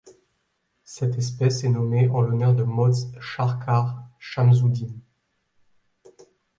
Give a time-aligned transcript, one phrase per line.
[0.83, 4.95] Cette espèce est nommée en l'honneur de Mohd Sharkar Shamsudin.